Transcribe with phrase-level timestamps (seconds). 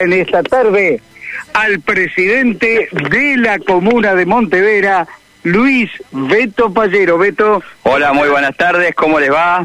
[0.00, 1.00] en esta tarde
[1.52, 5.06] al presidente de la comuna de Montevera,
[5.44, 7.16] Luis Beto Pallero.
[7.16, 7.62] Beto.
[7.84, 9.64] Hola, muy buenas tardes, ¿cómo les va?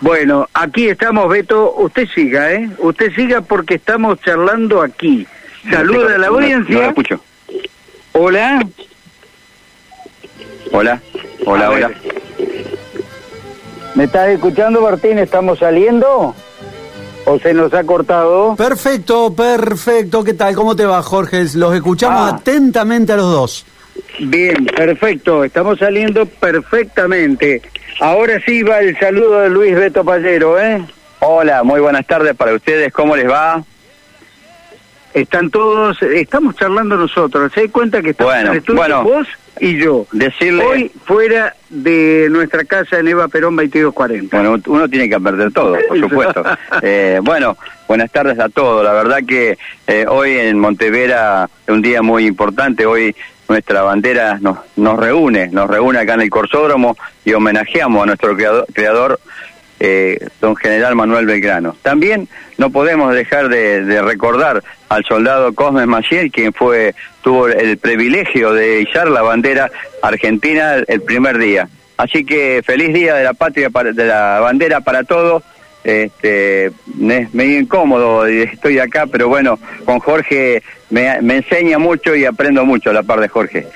[0.00, 1.74] Bueno, aquí estamos, Beto.
[1.74, 2.70] Usted siga, ¿eh?
[2.78, 5.26] Usted siga porque estamos charlando aquí.
[5.70, 6.74] Saluda a la audiencia.
[6.74, 7.20] No, no escucho.
[8.12, 8.66] Hola.
[10.72, 11.02] Hola,
[11.44, 11.90] hola, hola.
[13.94, 15.18] ¿Me estás escuchando, Martín?
[15.18, 16.34] ¿Estamos saliendo?
[17.26, 18.54] ¿O se nos ha cortado?
[18.56, 20.22] Perfecto, perfecto.
[20.22, 20.54] ¿Qué tal?
[20.54, 21.44] ¿Cómo te va, Jorge?
[21.54, 22.36] Los escuchamos Ah.
[22.36, 23.66] atentamente a los dos.
[24.20, 25.42] Bien, perfecto.
[25.44, 27.62] Estamos saliendo perfectamente.
[28.00, 30.84] Ahora sí va el saludo de Luis Beto Pallero, ¿eh?
[31.20, 33.62] Hola, muy buenas tardes para ustedes, ¿cómo les va?
[35.14, 37.52] Están todos, estamos charlando nosotros.
[37.54, 39.02] ¿Se da cuenta que estamos Bueno, en el estudio bueno.
[39.04, 39.28] vos
[39.60, 40.06] y yo?
[40.12, 44.36] Decirle- Hoy fuera de nuestra casa en Eva Perón 2240.
[44.36, 46.42] Bueno, uno tiene que aprender todo, por supuesto.
[46.82, 48.82] Eh, bueno, buenas tardes a todos.
[48.84, 52.84] La verdad que eh, hoy en Montevera es un día muy importante.
[52.84, 53.14] Hoy
[53.48, 58.34] nuestra bandera nos, nos reúne, nos reúne acá en el Corsódromo y homenajeamos a nuestro
[58.34, 59.20] creador, creador
[59.86, 61.76] eh, don General Manuel Belgrano.
[61.82, 68.54] También no podemos dejar de, recordar al soldado Cosme Maciel, quien fue tuvo el privilegio
[68.54, 69.70] de izar la bandera
[70.02, 71.68] argentina el primer día.
[71.98, 75.42] Así que feliz día de la patria, de la bandera para todos.
[75.84, 82.24] Este, es medio incómodo estoy acá, pero bueno, con Jorge me, me enseña mucho y
[82.24, 83.66] aprendo mucho a la par de Jorge.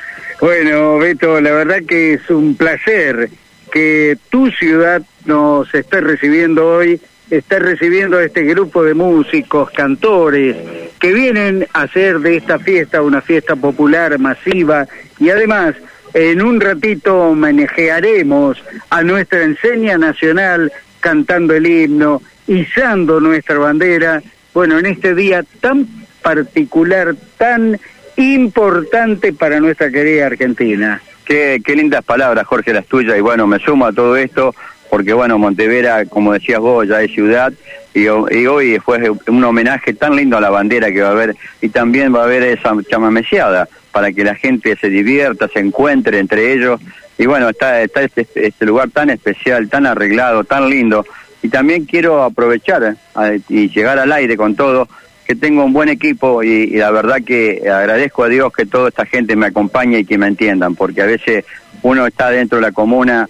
[0.41, 3.29] Bueno, Beto, la verdad que es un placer
[3.71, 10.57] que tu ciudad nos esté recibiendo hoy, esté recibiendo a este grupo de músicos, cantores,
[10.99, 14.87] que vienen a hacer de esta fiesta una fiesta popular masiva
[15.19, 15.75] y además
[16.15, 24.23] en un ratito homenajearemos a nuestra enseña nacional cantando el himno, izando nuestra bandera,
[24.55, 25.87] bueno, en este día tan
[26.23, 27.79] particular, tan
[28.17, 31.01] importante para nuestra querida Argentina.
[31.29, 33.19] Qué, lindas palabras, Jorge, las tuyas.
[33.19, 34.55] Y bueno, me sumo a todo esto
[34.89, 37.53] porque, bueno, Montevera, como decías vos, ya es ciudad.
[37.93, 41.37] Y, y hoy fue un homenaje tan lindo a la bandera que va a haber.
[41.61, 46.19] Y también va a haber esa chamameciada para que la gente se divierta, se encuentre
[46.19, 46.81] entre ellos.
[47.19, 51.05] Y bueno, está, está este, este lugar tan especial, tan arreglado, tan lindo.
[51.43, 54.89] Y también quiero aprovechar eh, y llegar al aire con todo
[55.29, 58.89] que tengo un buen equipo y, y la verdad que agradezco a Dios que toda
[58.89, 61.45] esta gente me acompañe y que me entiendan, porque a veces
[61.83, 63.29] uno está dentro de la comuna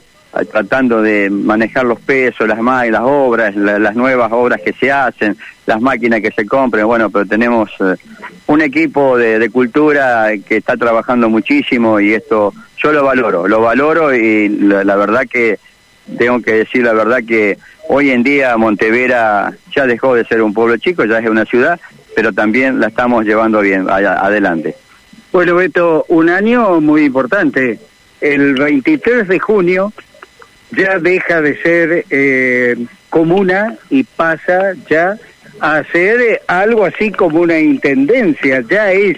[0.53, 4.93] tratando de manejar los pesos, las ma- las obras, la- las nuevas obras que se
[4.93, 5.37] hacen,
[5.67, 7.97] las máquinas que se compren, bueno, pero tenemos eh,
[8.47, 13.61] un equipo de, de cultura que está trabajando muchísimo y esto yo lo valoro, lo
[13.61, 15.59] valoro y la- la verdad que
[16.17, 20.55] tengo que decir la verdad que hoy en día Montevera ya dejó de ser un
[20.55, 21.79] pueblo chico, ya es una ciudad,
[22.15, 24.75] pero también la estamos llevando bien allá- adelante.
[25.33, 27.79] Bueno, Beto, un año muy importante.
[28.21, 29.93] El 23 de junio
[30.73, 32.77] ya deja de ser eh,
[33.11, 35.17] comuna y pasa ya
[35.61, 38.63] a ser eh, algo así como una intendencia.
[38.71, 39.17] Ya es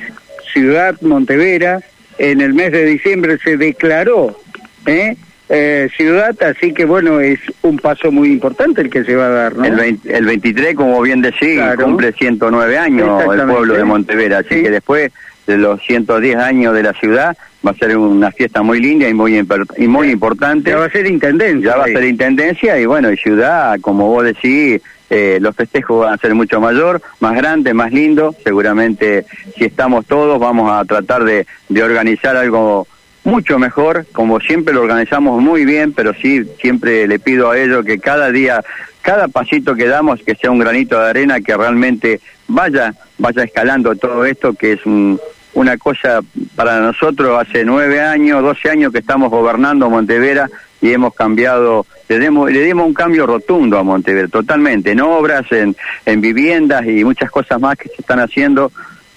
[0.53, 1.80] Ciudad Montevera.
[2.19, 4.38] En el mes de diciembre se declaró
[4.84, 5.16] ¿eh?
[5.52, 9.30] Eh, ciudad, así que bueno, es un paso muy importante el que se va a
[9.30, 9.64] dar, ¿no?
[9.64, 11.86] El, 20 el 23, como bien decís, Claro.
[11.86, 14.62] cumple 109 años el pueblo de Montevera, así Sí.
[14.62, 15.10] que después
[15.48, 19.14] de los 110 años de la ciudad va a ser una fiesta muy linda y
[19.14, 19.44] muy,
[19.76, 20.70] y muy importante.
[20.70, 21.70] Ya va a ser intendencia.
[21.72, 24.80] Ya va a ser intendencia y bueno, y ciudad, como vos decís,
[25.10, 28.36] eh, los festejos van a ser mucho mayor, más grande, más lindo.
[28.44, 29.24] Seguramente
[29.58, 32.86] si estamos todos vamos a tratar de, de organizar algo
[33.25, 37.84] mucho mejor, como siempre lo organizamos muy bien, pero sí siempre le pido a ellos
[37.84, 38.62] que cada día,
[39.03, 43.94] cada pasito que damos, que sea un granito de arena, que realmente vaya, vaya escalando
[43.97, 45.20] todo esto, que es un-
[45.53, 46.20] una cosa
[46.54, 50.48] para nosotros hace nueve años, doce años que estamos gobernando Montevera
[50.80, 55.44] y hemos cambiado, le, demos- le dimos un cambio rotundo a Montevera, totalmente, en obras,
[55.50, 55.76] en,
[56.06, 58.70] en viviendas y muchas cosas más que se están haciendo.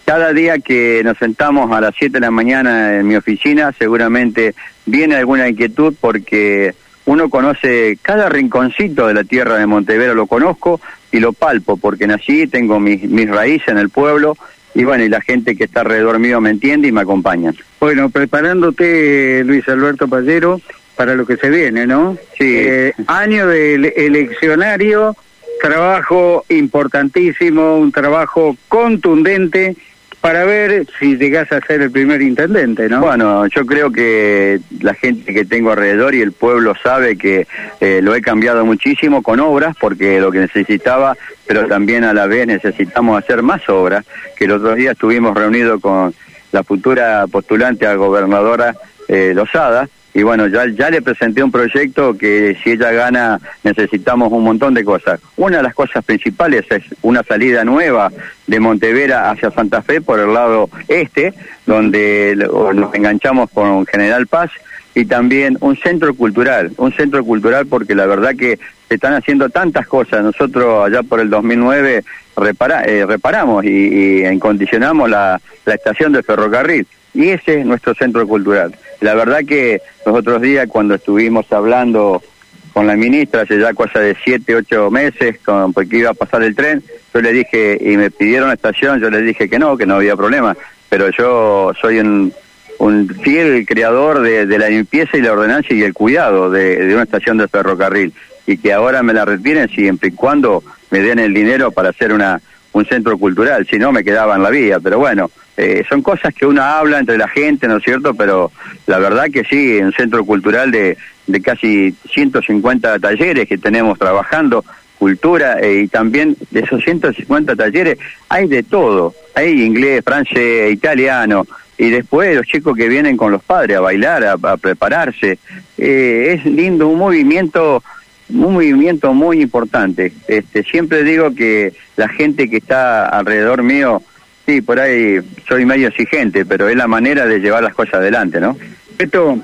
[0.06, 4.54] Cada día que nos sentamos a las 7 de la mañana en mi oficina, seguramente
[4.86, 10.82] viene alguna inquietud porque uno conoce cada rinconcito de la tierra de Montevera, lo conozco
[11.12, 14.38] y lo palpo porque nací, tengo mis, mis raíces en el pueblo
[14.76, 17.54] y bueno, y la gente que está alrededor mío me entiende y me acompaña.
[17.80, 20.60] Bueno, preparándote, Luis Alberto Pallero,
[20.96, 22.18] para lo que se viene, ¿no?
[22.38, 22.56] Sí.
[22.58, 25.16] Eh, año del eleccionario,
[25.62, 29.76] trabajo importantísimo, un trabajo contundente
[30.24, 33.02] para ver si llegás a ser el primer intendente, ¿no?
[33.02, 37.46] Bueno, yo creo que la gente que tengo alrededor y el pueblo sabe que
[37.82, 42.26] eh, lo he cambiado muchísimo con obras, porque lo que necesitaba, pero también a la
[42.28, 44.06] vez necesitamos hacer más obras,
[44.38, 46.16] que el otro día estuvimos reunidos con
[46.54, 48.78] la futura postulante a gobernadora
[49.10, 54.32] eh, Lozada, y bueno, ya, ya le presenté un proyecto que si ella gana necesitamos
[54.32, 55.20] un montón de cosas.
[55.38, 58.12] Una de las cosas principales es una salida nueva
[58.46, 61.34] de Montevera hacia Santa Fe por el lado este,
[61.66, 62.36] donde
[62.76, 64.52] nos enganchamos con General Paz,
[64.96, 69.50] y también un centro cultural, un centro cultural porque la verdad que se están haciendo
[69.50, 70.24] tantas cosas.
[70.24, 72.04] Nosotros allá por el 2009
[72.38, 77.94] repara, eh, reparamos y, y encondicionamos la, la estación de ferrocarril y ese es nuestro
[77.94, 78.76] centro cultural.
[79.04, 82.24] La verdad que los otros días cuando estuvimos hablando
[82.72, 86.42] con la ministra, hace ya cosa de siete, ocho meses, con, porque iba a pasar
[86.42, 86.82] el tren,
[87.14, 89.96] yo le dije, y me pidieron la estación, yo le dije que no, que no
[89.96, 90.56] había problema,
[90.88, 92.32] pero yo soy un,
[92.80, 97.04] un fiel creador de, la limpieza y la ordenancia y el cuidado de, de una
[97.04, 98.14] estación de ferrocarril,
[98.48, 102.14] y que ahora me la retiren siempre y cuando me den el dinero para hacer
[102.14, 102.42] una
[102.74, 106.34] un centro cultural, si no me quedaba en la vía, pero bueno, eh, son cosas
[106.34, 108.14] que uno habla entre la gente, ¿no es cierto?
[108.16, 108.52] Pero
[108.88, 110.98] la verdad que sí, un centro cultural de,
[111.28, 114.66] de casi 150 talleres que tenemos trabajando,
[114.98, 117.98] cultura, eh, y también de esos 150 talleres
[118.30, 121.46] hay de todo, hay inglés, francés, italiano,
[121.78, 125.40] y después los chicos que vienen con los padres a bailar, a, a prepararse,
[125.78, 127.84] eh, es lindo, un movimiento
[128.30, 130.14] un movimiento muy importante.
[130.28, 134.02] Este, siempre digo que la gente que está alrededor mío
[134.46, 138.42] Sí, por ahí soy medio exigente, pero es la manera de llevar las cosas adelante,
[138.42, 138.58] ¿no?
[138.98, 139.40] Beto,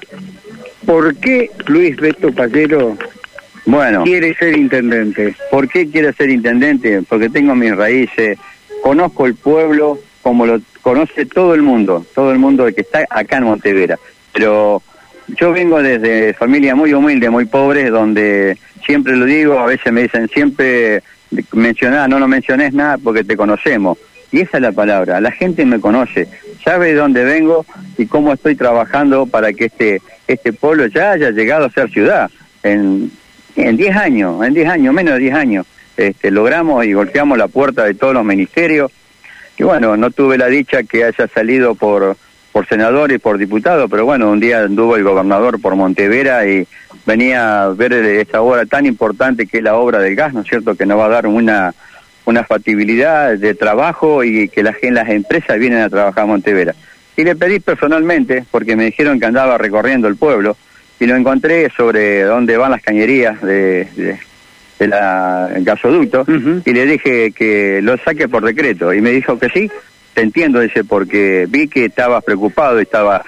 [0.85, 2.97] ¿por qué Luis Beto Pallero
[3.65, 5.35] bueno, quiere ser intendente?
[5.49, 7.01] ¿Por qué quiere ser intendente?
[7.07, 8.37] Porque tengo mis raíces,
[8.81, 13.37] conozco el pueblo como lo conoce todo el mundo, todo el mundo que está acá
[13.37, 13.97] en Montevera.
[14.33, 14.81] Pero
[15.27, 20.03] yo vengo desde familia muy humilde, muy pobre, donde siempre lo digo, a veces me
[20.03, 21.03] dicen siempre
[21.53, 23.97] mencioná, no lo menciones nada porque te conocemos
[24.31, 25.19] y esa es la palabra.
[25.21, 26.27] La gente me conoce,
[26.63, 27.65] sabe de dónde vengo
[27.97, 32.29] y cómo estoy trabajando para que este este pueblo ya haya llegado a ser ciudad.
[32.61, 33.11] En
[33.55, 35.65] en 10 años, en 10 años, menos de 10 años,
[35.97, 38.91] este, logramos y golpeamos la puerta de todos los ministerios.
[39.57, 42.15] Y bueno, no tuve la dicha que haya salido por
[42.51, 46.67] por senador y por diputado, pero bueno, un día anduvo el gobernador por Montevera y
[47.05, 50.47] venía a ver esa obra tan importante que es la obra del gas, ¿no es
[50.47, 51.73] cierto?, que nos va a dar una
[52.29, 56.75] una factibilidad de trabajo y que las, las empresas vienen a trabajar a Montevera.
[57.17, 60.55] Y le pedí personalmente, porque me dijeron que andaba recorriendo el pueblo,
[60.99, 63.87] y lo encontré sobre dónde van las cañerías de,
[64.77, 66.25] de, la gasoducto,
[66.65, 69.69] y le dije que lo saque por decreto, y me dijo que sí,
[70.19, 73.23] entiendo, dice, porque vi que estabas preocupado, y estaba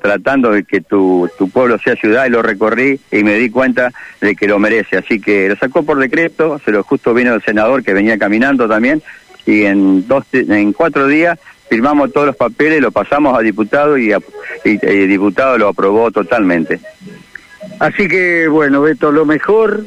[0.00, 3.92] tratando de que tu, tu pueblo sea ciudad y lo recorrí y me di cuenta
[4.20, 4.96] de que lo merece.
[4.96, 8.68] Así que lo sacó por decreto, se lo justo vino el senador que venía caminando
[8.68, 9.02] también
[9.46, 11.38] y en, dos, en cuatro días
[11.68, 14.12] firmamos todos los papeles, lo pasamos a diputado y,
[14.64, 16.80] el diputado lo aprobó totalmente.
[17.78, 19.84] Así que bueno, Beto, lo mejor.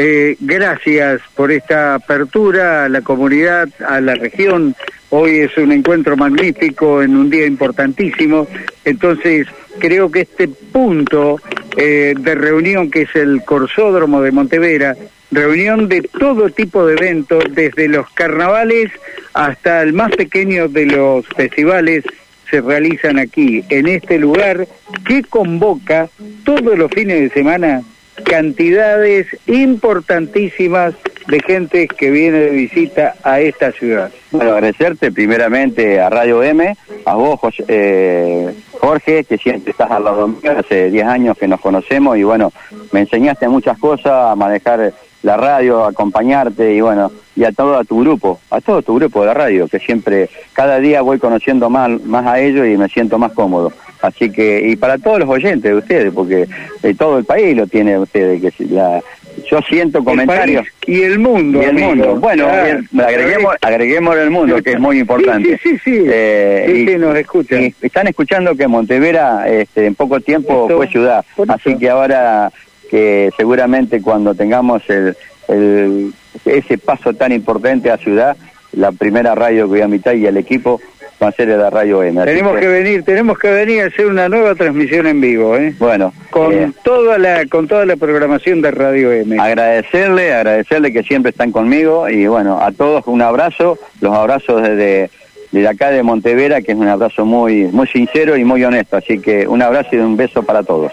[0.00, 4.76] Eh, gracias por esta apertura a la comunidad, a la región,
[5.10, 8.46] Hoy es un encuentro magnífico en un día importantísimo,
[8.84, 9.46] entonces
[9.78, 11.40] creo que este punto
[11.78, 14.96] eh, de reunión que es el Corsódromo de Montevera,
[15.30, 18.90] reunión de todo tipo de eventos, desde los carnavales
[19.32, 22.04] hasta el más pequeño de los festivales,
[22.50, 24.66] se realizan aquí, en este lugar
[25.06, 26.10] que convoca
[26.44, 27.82] todos los fines de semana
[28.24, 30.94] cantidades importantísimas
[31.28, 34.10] de gente que viene de visita a esta ciudad.
[34.30, 40.04] Bueno, agradecerte primeramente a Radio M, a vos, José, eh, Jorge, que siempre estás al
[40.04, 42.50] lado mío, hace 10 años que nos conocemos y bueno,
[42.92, 47.76] me enseñaste muchas cosas, a manejar la radio, a acompañarte y bueno, y a todo
[47.76, 51.18] a tu grupo, a todo tu grupo de la radio, que siempre, cada día voy
[51.18, 53.70] conociendo más, más a ellos y me siento más cómodo.
[54.00, 56.46] Así que, y para todos los oyentes de ustedes, porque
[56.82, 59.02] de todo el país lo tiene ustedes, que la,
[59.50, 60.66] yo siento comentarios.
[60.86, 61.62] y el mundo.
[61.62, 62.16] Y el mundo.
[62.16, 65.58] Bueno, agreguemos, agreguemos el mundo, que es muy importante.
[65.62, 66.02] Sí, sí, sí.
[66.06, 67.74] Eh, sí, nos escuchan.
[67.82, 71.24] están escuchando que Montevera este, en poco tiempo fue ciudad.
[71.48, 72.50] Así que ahora
[72.90, 75.14] que seguramente cuando tengamos el,
[75.48, 76.12] el,
[76.44, 78.36] ese paso tan importante a ciudad,
[78.72, 80.80] la primera radio que voy a mitad y el equipo
[81.22, 82.24] va a ser de la radio M.
[82.24, 82.68] Tenemos que...
[82.68, 85.74] venir, tenemos que venir a hacer una nueva transmisión en vivo, ¿eh?
[85.78, 89.38] Bueno, con eh, toda la con toda la programación de Radio M.
[89.38, 95.10] Agradecerle, agradecerle que siempre están conmigo y bueno, a todos un abrazo, los abrazos desde
[95.52, 98.96] de acá de Montevera, que es un abrazo muy, muy sincero y muy honesto.
[98.96, 100.92] Así que un abrazo y un beso para todos.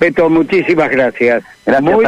[0.00, 1.44] Beto, muchísimas gracias.
[1.66, 2.06] Gracias, Muy,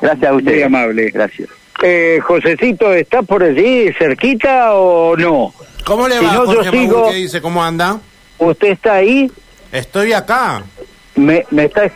[0.00, 0.52] gracias a usted.
[0.52, 1.10] muy amable.
[1.10, 1.48] Gracias.
[1.82, 5.52] Eh, Josecito, ¿está por allí cerquita o no?
[5.84, 7.08] ¿Cómo le Si va, no, yo Jorge sigo-?
[7.10, 7.40] ¿Qué dice?
[7.40, 7.98] ¿Cómo anda?
[8.38, 9.30] ¿Usted está ahí?
[9.70, 10.62] Estoy acá.
[11.14, 11.90] Me, me está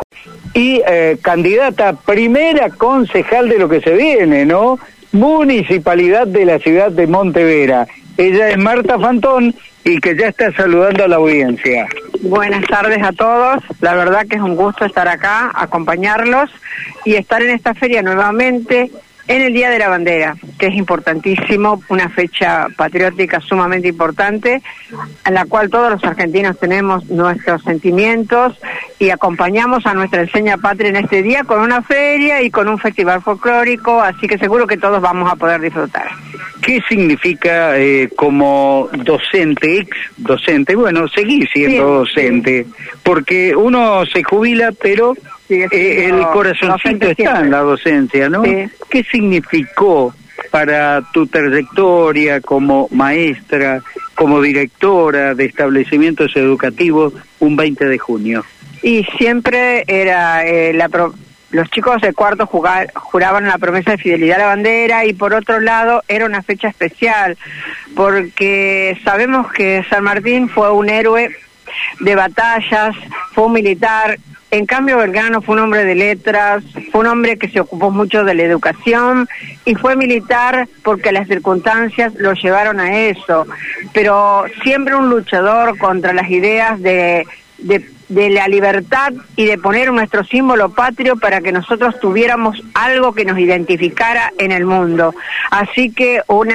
[0.55, 4.79] y eh, candidata primera concejal de lo que se viene, ¿no?
[5.13, 7.87] Municipalidad de la ciudad de Montevera.
[8.17, 11.87] Ella es Marta Fantón y que ya está saludando a la audiencia.
[12.23, 13.63] Buenas tardes a todos.
[13.81, 16.51] La verdad que es un gusto estar acá, acompañarlos
[17.05, 18.91] y estar en esta feria nuevamente
[19.29, 24.63] en el Día de la Bandera, que es importantísimo, una fecha patriótica sumamente importante,
[25.25, 28.59] en la cual todos los argentinos tenemos nuestros sentimientos
[28.99, 32.79] y acompañamos a nuestra enseña patria en este día con una feria y con un
[32.79, 36.09] festival folclórico, así que seguro que todos vamos a poder disfrutar.
[36.63, 40.75] ¿Qué significa eh, como docente, ex docente?
[40.75, 42.67] Bueno, seguir siendo Sí, docente,
[43.03, 45.15] porque uno se jubila, pero
[45.49, 48.43] Sigue eh, siendo el corazoncito está en la docencia, ¿no?
[48.45, 48.69] Sí.
[48.91, 50.15] ¿Qué significó
[50.51, 53.83] para tu trayectoria como maestra,
[54.15, 58.45] como directora de establecimientos educativos un 20 de junio?
[58.83, 61.15] Y siempre era eh, la pro-
[61.51, 65.33] los chicos de cuarto jugar- juraban la promesa de fidelidad a la bandera y por
[65.33, 67.37] otro lado era una fecha especial
[67.95, 71.35] porque sabemos que San Martín fue un héroe
[72.01, 72.95] de batallas,
[73.33, 74.19] fue un militar.
[74.51, 76.63] En cambio, Belgrano fue un hombre de letras,
[76.93, 79.29] fue un hombre que se ocupó mucho de la educación
[79.65, 83.47] y fue militar porque las circunstancias lo llevaron a eso.
[83.93, 87.27] Pero siempre un luchador contra las ideas de,
[87.59, 93.13] de, de la libertad y de poner nuestro símbolo patrio para que nosotros tuviéramos algo
[93.13, 95.15] que nos identificara en el mundo.
[95.51, 96.49] Así que un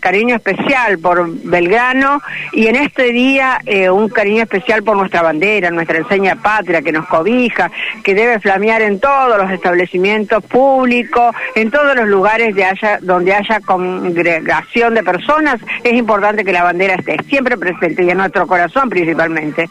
[0.00, 2.20] cariño especial por Belgrano
[2.52, 6.92] y en este día eh, un cariño especial por nuestra bandera, nuestra enseña patria que
[6.92, 7.70] nos cobija,
[8.02, 13.34] que debe flamear en todos los establecimientos públicos, en todos los lugares de haya, donde
[13.34, 15.60] haya congregación de personas.
[15.82, 19.68] Es importante que la bandera esté siempre presente y en nuestro corazón principalmente.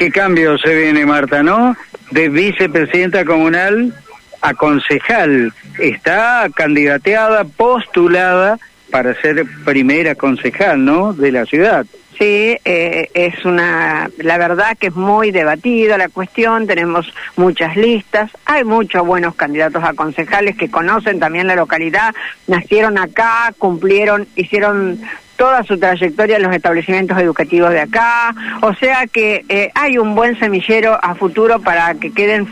[0.00, 1.76] ¿Qué cambio se viene, Marta, no?
[2.10, 3.92] De vicepresidenta comunal
[4.40, 5.52] a concejal.
[5.78, 8.58] Está candidateada, postulada
[8.90, 11.12] para ser primera concejal, ¿no?
[11.12, 11.84] De la ciudad.
[12.20, 18.30] Sí, eh, es una, la verdad que es muy debatida la cuestión, tenemos muchas listas,
[18.44, 22.14] hay muchos buenos candidatos a concejales que conocen también la localidad,
[22.46, 25.00] nacieron acá, cumplieron, hicieron
[25.36, 30.14] toda su trayectoria en los establecimientos educativos de acá, o sea que eh, hay un
[30.14, 32.46] buen semillero a futuro para que queden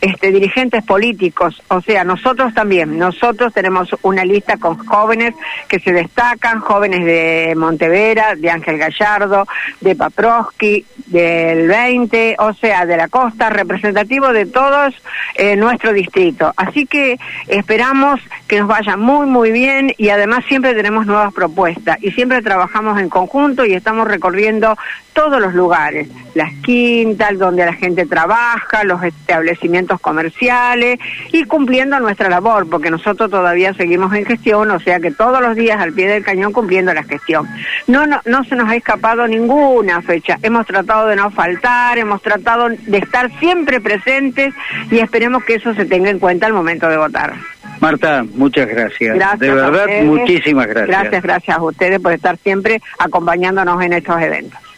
[0.00, 5.34] este, dirigentes políticos, o sea, nosotros también, nosotros tenemos una lista con jóvenes
[5.68, 9.46] que se destacan, jóvenes de Montevera, de Ángel Gallardo,
[9.80, 14.94] de Paproski, del 20, o sea, de la costa, representativo de todos
[15.34, 16.52] eh, nuestro distrito.
[16.56, 21.98] Así que esperamos que nos vaya muy, muy bien y además siempre tenemos nuevas propuestas
[22.02, 24.76] y siempre trabajamos en conjunto y estamos recorriendo
[25.12, 29.59] todos los lugares, las quintas, donde la gente trabaja, los establecimientos
[30.00, 30.98] comerciales
[31.32, 35.56] y cumpliendo nuestra labor, porque nosotros todavía seguimos en gestión, o sea que todos los
[35.56, 37.46] días al pie del cañón cumpliendo la gestión.
[37.86, 42.22] No, no, no se nos ha escapado ninguna fecha, hemos tratado de no faltar, hemos
[42.22, 44.54] tratado de estar siempre presentes
[44.90, 47.34] y esperemos que eso se tenga en cuenta al momento de votar.
[47.80, 49.14] Marta, muchas gracias.
[49.14, 50.88] Gracias de verdad, muchísimas gracias.
[50.88, 54.69] Gracias, gracias a ustedes por estar siempre acompañándonos en estos eventos.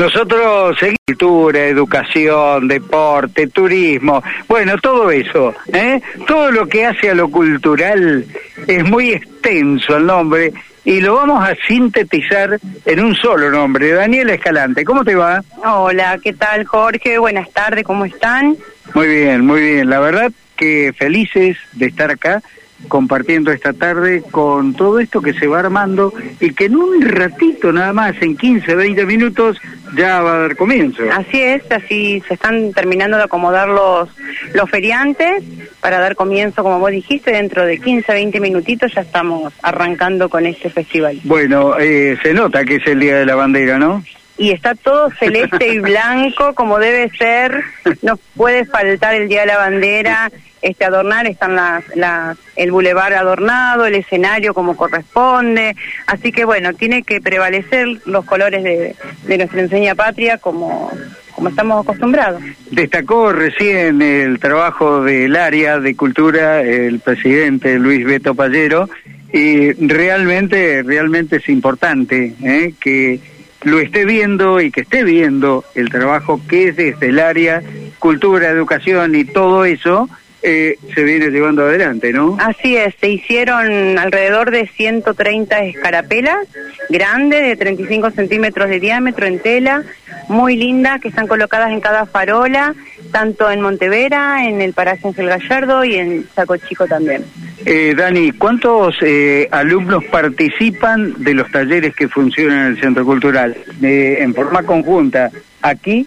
[0.00, 6.00] Nosotros seguimos cultura, educación, deporte, turismo, bueno, todo eso, ¿eh?
[6.26, 8.24] Todo lo que hace a lo cultural
[8.66, 10.54] es muy extenso el nombre
[10.86, 13.92] y lo vamos a sintetizar en un solo nombre.
[13.92, 15.42] Daniela Escalante, ¿cómo te va?
[15.66, 17.18] Hola, ¿qué tal Jorge?
[17.18, 18.56] Buenas tardes, ¿cómo están?
[18.94, 19.90] Muy bien, muy bien.
[19.90, 22.42] La verdad que felices de estar acá
[22.88, 27.72] compartiendo esta tarde con todo esto que se va armando y que en un ratito
[27.72, 29.60] nada más, en 15, 20 minutos,
[29.96, 31.02] ya va a dar comienzo.
[31.12, 34.08] Así es, así se están terminando de acomodar los,
[34.54, 35.42] los feriantes
[35.80, 40.46] para dar comienzo, como vos dijiste, dentro de 15, 20 minutitos ya estamos arrancando con
[40.46, 41.18] este festival.
[41.24, 44.02] Bueno, eh, se nota que es el Día de la Bandera, ¿no?
[44.40, 47.62] Y está todo celeste y blanco como debe ser,
[48.00, 50.32] no puede faltar el Día de la Bandera,
[50.62, 56.72] este adornar, están las, las, el bulevar adornado, el escenario como corresponde, así que bueno,
[56.72, 60.90] tiene que prevalecer los colores de, de nuestra enseña patria como,
[61.34, 62.42] como estamos acostumbrados.
[62.70, 68.88] Destacó recién el trabajo del área de cultura el presidente Luis Beto Pallero
[69.34, 72.72] y realmente, realmente es importante ¿eh?
[72.80, 73.20] que
[73.62, 77.62] lo esté viendo y que esté viendo el trabajo que es desde el área
[77.98, 80.08] cultura, educación y todo eso
[80.42, 82.38] eh, se viene llevando adelante, ¿no?
[82.40, 86.38] Así es, se hicieron alrededor de 130 escarapelas
[86.88, 89.84] grandes de 35 centímetros de diámetro en tela,
[90.28, 92.74] muy lindas, que están colocadas en cada farola,
[93.10, 97.24] tanto en Montevera, en el Paraje Ángel Gallardo y en Saco Chico también.
[97.64, 103.56] Eh, Dani, ¿cuántos eh, alumnos participan de los talleres que funcionan en el Centro Cultural
[103.82, 105.30] eh, en forma conjunta
[105.62, 106.06] aquí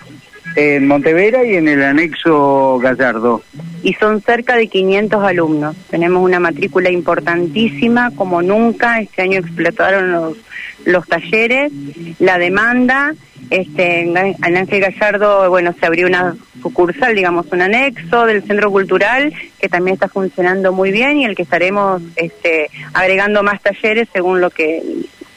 [0.55, 3.43] en Montevera y en el anexo Gallardo?
[3.83, 5.75] y son cerca de 500 alumnos.
[5.89, 9.01] Tenemos una matrícula importantísima, como nunca.
[9.01, 10.37] Este año explotaron los,
[10.85, 11.71] los talleres,
[12.19, 13.13] la demanda.
[13.49, 16.33] Este, en Ángel Gallardo, bueno, se abrió una
[16.63, 21.35] sucursal, digamos, un anexo del Centro Cultural que también está funcionando muy bien y el
[21.35, 24.81] que estaremos este, agregando más talleres según lo que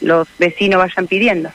[0.01, 1.49] los vecinos vayan pidiendo.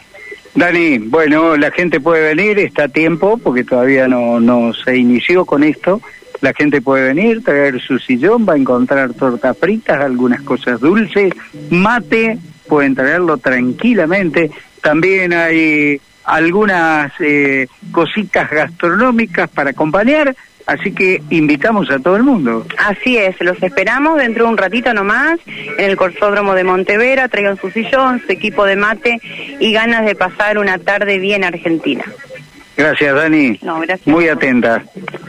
[0.55, 5.47] Dani, bueno, la gente puede venir, está a tiempo, porque todavía no, no se inició
[5.47, 6.03] con esto.
[6.43, 11.33] La gente puede venir, traer su sillón, va a encontrar tortas fritas, algunas cosas dulces,
[11.71, 12.39] mate,
[12.69, 14.51] pueden traerlo tranquilamente.
[14.83, 16.01] También hay
[16.33, 20.35] algunas eh, cositas gastronómicas para acompañar,
[20.67, 22.67] así que invitamos a todo el mundo.
[22.79, 27.59] Así es, los esperamos dentro de un ratito nomás en el Corsódromo de Montevera, traigan
[27.59, 29.21] su sillón, su equipo de mate
[29.61, 32.05] y ganas de pasar una tarde bien argentina.
[32.77, 33.59] Gracias, Dani.
[33.63, 34.07] No, gracias.
[34.07, 34.83] Muy atenta.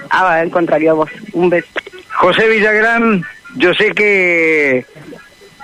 [0.10, 1.10] Ah, al contrario, a vos.
[1.34, 1.68] Un beso.
[2.16, 3.24] José Villagrán,
[3.56, 4.86] yo sé que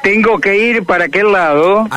[0.04, 1.88] tengo que ir para aquel lado.